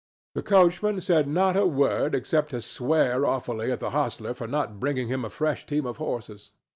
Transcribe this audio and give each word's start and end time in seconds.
The 0.33 0.41
coachman 0.41 0.99
said 0.99 1.27
not 1.27 1.55
a 1.55 1.67
word 1.67 2.15
except 2.15 2.49
to 2.49 2.61
swear 2.63 3.23
awfully 3.23 3.71
at 3.71 3.79
the 3.79 3.91
hostler 3.91 4.33
for 4.33 4.47
not 4.47 4.79
bringing 4.79 5.09
him 5.09 5.23
a 5.23 5.29
fresh 5.29 5.63
team 5.67 5.85
of 5.85 5.97
horses. 5.97 6.49